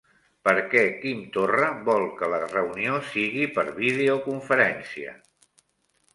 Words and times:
Per 0.47 0.51
què 0.69 0.81
Quim 1.03 1.19
Torra 1.35 1.67
vol 1.89 2.05
que 2.21 2.31
la 2.35 2.39
reunió 2.47 2.97
sigui 3.11 3.45
per 3.59 3.67
videoconferència? 3.77 5.17